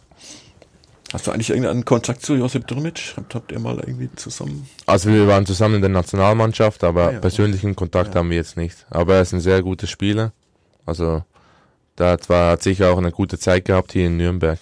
[1.12, 3.14] Hast du eigentlich irgendeinen Kontakt zu Josip Drmic?
[3.16, 4.68] Habt, habt ihr mal irgendwie zusammen?
[4.86, 7.18] Also wir waren zusammen in der Nationalmannschaft, aber Ah ja.
[7.20, 8.20] persönlichen Kontakt Ja.
[8.20, 8.86] haben wir jetzt nicht.
[8.90, 10.32] Aber er ist ein sehr guter Spieler.
[10.84, 11.24] Also
[11.96, 14.58] da hat, war, hat sicher auch eine gute Zeit gehabt hier in Nürnberg.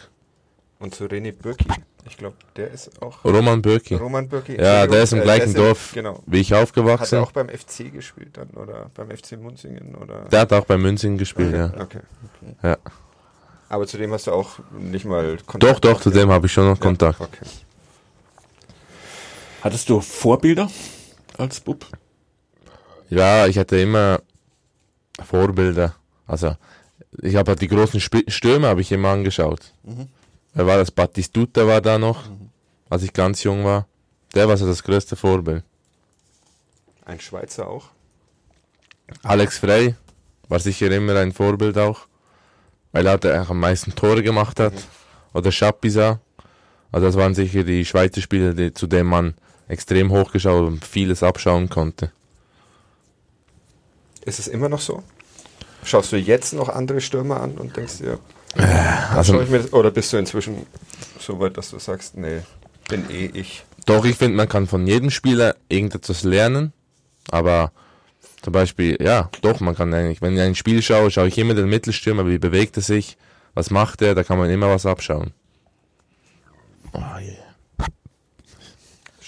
[0.78, 1.66] Und zu René Bürki.
[2.08, 3.24] Ich glaube, der ist auch.
[3.24, 3.96] Roman Bürki.
[3.96, 4.54] Roman Bürki.
[4.56, 6.22] Ja, der ist im äh, gleichen ist Dorf Genau.
[6.26, 7.16] wie ich Hat aufgewachsen.
[7.16, 10.26] er auch beim FC gespielt dann oder beim FC Munzingen oder?
[10.30, 11.72] Der hat auch bei München gespielt, ja.
[11.80, 12.00] Okay.
[12.62, 12.76] ja.
[13.68, 15.62] Aber zu dem hast du auch nicht mal Kontakt.
[15.62, 16.82] Doch, doch, zu dem habe ich schon noch ja?
[16.82, 17.20] Kontakt.
[17.20, 17.46] Okay.
[19.62, 20.70] Hattest du Vorbilder
[21.36, 21.86] als Bub?
[23.08, 24.20] Ja, ich hatte immer
[25.24, 25.96] Vorbilder.
[26.26, 26.56] Also
[27.22, 29.72] ich habe halt die großen Sp Stürme habe ich immer angeschaut.
[30.54, 30.90] Wer war das?
[30.90, 32.24] Batistuta war da noch,
[32.88, 33.86] als ich ganz jung war.
[34.34, 35.64] Der war so das größte Vorbild.
[37.04, 37.86] Ein Schweizer auch.
[39.22, 39.94] Alex Frey
[40.48, 42.06] war sicher immer ein Vorbild auch,
[42.96, 44.72] weil er auch am meisten Tore gemacht hat.
[45.34, 46.18] Oder Schapisa.
[46.90, 49.34] Also das waren sicher die Schweizer Spieler, die, zu denen man
[49.68, 52.10] extrem hochgeschaut und vieles abschauen konnte.
[54.24, 55.02] Ist es immer noch so?
[55.84, 58.18] Schaust du jetzt noch andere Stürmer an und denkst dir,
[59.14, 60.64] Also ich mir das, oder bist du inzwischen
[61.20, 62.40] so weit, dass du sagst, nee,
[62.88, 63.66] bin eh ich.
[63.84, 66.72] Doch, ich finde, man kann von jedem Spieler irgendetwas lernen,
[67.30, 67.72] aber
[68.42, 71.54] zum Beispiel, ja, doch, man kann eigentlich, wenn ich ein Spiel schaue, schaue ich immer
[71.54, 73.16] den Mittelstürmer, wie bewegt er sich,
[73.54, 75.32] was macht er, da kann man immer was abschauen.
[76.92, 77.45] Oh, yeah.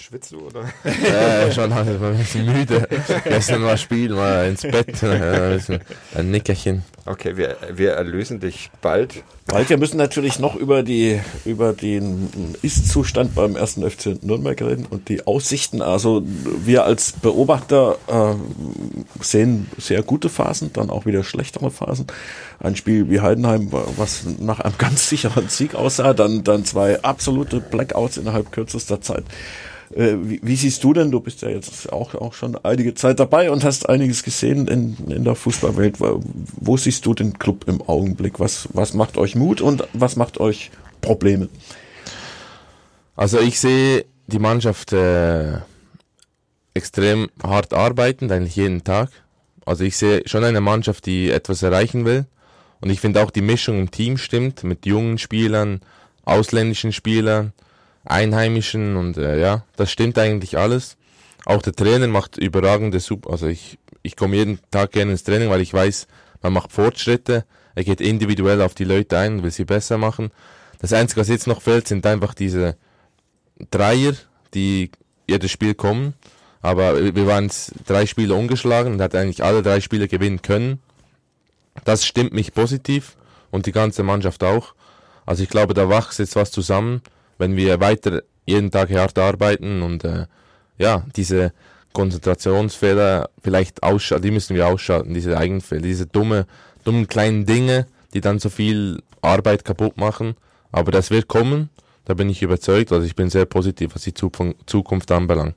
[0.09, 0.61] Schwitzt du oder?
[0.83, 2.87] äh, schon halt ein bisschen müde.
[3.25, 6.81] Gestern war Spiel, mal ins Bett, ein, Nickerchen.
[7.05, 9.23] Okay, wir, wir erlösen dich bald.
[9.45, 14.87] Weil wir müssen natürlich noch über die über den Ist-Zustand beim ersten FC Nürnberg reden
[14.89, 15.83] und die Aussichten.
[15.83, 22.07] Also wir als Beobachter äh, sehen sehr gute Phasen, dann auch wieder schlechtere Phasen.
[22.59, 27.59] Ein Spiel wie Heidenheim, was nach einem ganz sicheren Sieg aussah, dann dann zwei absolute
[27.59, 29.23] Blackouts innerhalb kürzester Zeit.
[29.95, 33.19] Äh, Wie, wie siehst du denn, du bist ja jetzt auch, auch schon einige Zeit
[33.19, 35.99] dabei und hast einiges gesehen in, in der Fußballwelt.
[35.99, 38.39] Wo, siehst du den Club im Augenblick?
[38.39, 40.71] Was, was macht euch Mut und was macht euch
[41.01, 41.49] Probleme?
[43.15, 45.57] Also ich sehe die Mannschaft äh,
[46.73, 49.09] extrem hart arbeiten, eigentlich jeden Tag.
[49.65, 52.25] Also ich sehe schon eine Mannschaft, die etwas erreichen will.
[52.81, 55.81] Und ich finde auch die Mischung im Team stimmt, mit jungen Spielern,
[56.23, 57.53] ausländischen Spielern,
[58.05, 60.97] Einheimischen und äh, ja, das stimmt eigentlich alles.
[61.45, 63.31] auch der Trainer macht überragende Super.
[63.31, 66.07] Also ich, ich komme jeden Tag gerne ins Training, weil ich weiß,
[66.41, 67.45] man macht Fortschritte.
[67.75, 70.31] Er geht individuell auf die Leute ein und will sie besser machen.
[70.79, 72.77] Das Einzige, was jetzt noch fehlt, sind einfach diese
[73.71, 74.13] Dreier,
[74.53, 74.91] die
[75.27, 76.13] jedes Spiel kommen.
[76.61, 77.49] Aber wir waren
[77.85, 80.79] drei Spiele ungeschlagen und hat eigentlich alle drei Spiele gewinnen können.
[81.85, 83.15] Das stimmt mich positiv
[83.51, 84.73] und die ganze Mannschaft auch.
[85.25, 87.01] Also ich glaube, da wächst jetzt was zusammen,
[87.39, 90.27] wenn wir weiter jeden Tag hart arbeiten und äh,
[90.77, 91.51] ja, diese
[91.93, 96.45] Konzentrationsfehler vielleicht ausschalten, die müssen wir ausschalten, diese Eigenfehler, diese dumme,
[96.83, 100.35] dummen kleinen Dinge, die dann so viel Arbeit kaputt machen.
[100.71, 101.69] Aber das wird kommen,
[102.05, 102.91] da bin ich überzeugt.
[102.91, 105.55] Also ich bin sehr positiv, was die Zukunft anbelangt.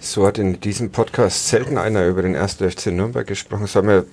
[0.00, 2.54] So hat in diesem Podcast selten einer über den 1.
[2.54, 3.66] FC Nürnberg gesprochen.
[3.66, 4.04] Sollen wir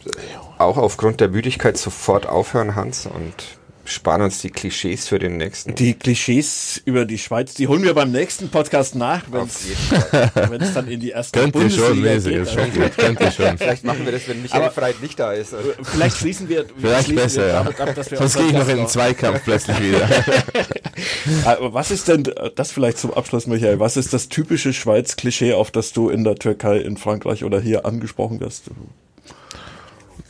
[0.59, 3.58] auch aufgrund der Müdigkeit sofort aufhören, Hans, und
[3.89, 5.75] sparen uns die Klischees für den nächsten.
[5.75, 10.87] Die Klischees über die Schweiz, die holen wir beim nächsten Podcast nach, wenn es dann
[10.87, 12.49] in die erste Könnt Bundesliga schon, lese, geht.
[12.49, 13.57] schon gut, könnt ihr schon.
[13.57, 15.53] Vielleicht machen wir das, wenn Michael Aber- Freit nicht da ist.
[15.83, 17.63] Vielleicht schließen wir, Vielleicht schließen besser, wir ja.
[17.63, 20.07] damit ab, dass wir Sonst gehe ich noch in den Zweikampf plötzlich wieder.
[21.45, 22.23] Aber was ist denn,
[22.55, 26.35] das vielleicht zum Abschluss, Michael, was ist das typische Schweiz-Klischee, auf das du in der
[26.35, 28.65] Türkei, in Frankreich oder hier angesprochen wirst?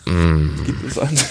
[0.05, 0.49] Mm.
[0.65, 1.25] Gibt es eins?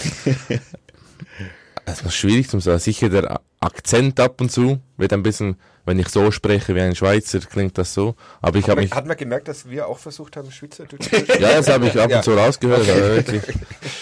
[1.88, 2.79] Das ist schwierig zu sagen.
[2.79, 6.94] Sicher der Akzent ab und zu wird ein bisschen, wenn ich so spreche wie ein
[6.94, 8.14] Schweizer, klingt das so.
[8.42, 11.09] Aber ich Hat habe man, mich, hat man gemerkt, dass wir auch versucht haben, Schweizerdeutsch
[11.09, 11.42] zu sprechen?
[11.42, 13.42] ja, das habe ich ab und zu rausgehört, aber wirklich,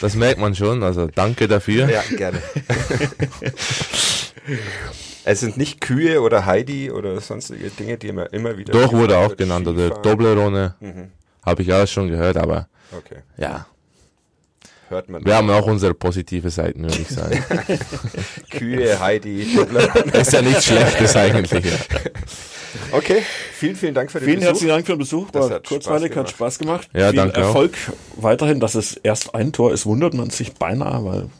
[0.01, 0.83] das merkt man schon.
[0.83, 1.89] Also danke dafür.
[1.89, 2.43] Ja, gerne.
[5.25, 8.73] es sind nicht Kühe oder Heidi oder sonstige Dinge, die immer, immer wieder.
[8.73, 10.03] Doch wurde auch genannt oder.
[10.03, 11.11] Toblerone, Mhm.
[11.45, 13.67] habe ich alles schon gehört, aber Okay, ja,
[14.89, 15.25] hört man.
[15.25, 17.45] wir haben auch unsere positive Seiten, würde ich sagen.
[18.51, 19.43] Kühe, Heidi,
[20.13, 21.65] ist ja nichts Schlechtes eigentlich.
[21.65, 21.73] Ja.
[22.93, 23.23] Okay,
[23.55, 24.49] vielen, vielen Dank für den Vielen Besuch.
[24.51, 25.31] herzlichen Dank für den Besuch.
[25.31, 26.89] Das War hat kurzweilig, Spaß hat Spaß gemacht.
[26.93, 27.47] Ja, Viel danke auch.
[27.47, 27.77] Erfolg
[28.17, 31.31] weiterhin, dass es erst ein Tor ist, wundert man sich beinahe, weil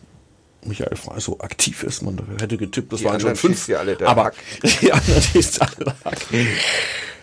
[0.65, 2.03] Michael Frey so aktiv ist.
[2.03, 3.69] Man hätte getippt, das Die waren schon fünf.
[3.71, 4.35] alle der aber Hack.
[4.81, 6.19] die anderen schießt alle Hack.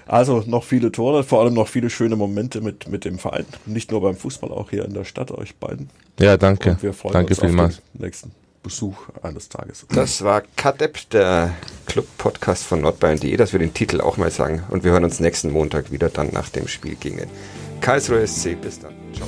[0.05, 3.45] Also noch viele Tore, vor allem noch viele schöne Momente mit, mit dem Verein.
[3.65, 5.89] Nicht nur beim Fußball, auch hier in der Stadt, euch beiden.
[6.19, 6.71] ja, danke.
[6.71, 7.77] Und wir freuen Danke uns vielmals.
[7.77, 8.31] auf den nächsten
[8.63, 9.85] Besuch eines Tages.
[9.93, 11.53] Das war Kadepp, der
[11.85, 14.63] Club-Podcast von nordbayern.de, dass wir den Titel auch mal sagen.
[14.69, 17.29] Und wir hören uns nächsten Montag wieder dann nach dem Spiel gegen den
[17.81, 18.59] Karlsruhe SC.
[18.59, 18.93] Bis dann.
[19.13, 19.27] Ciao.